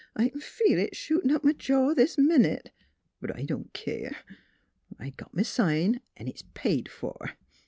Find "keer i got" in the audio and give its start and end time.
3.71-5.29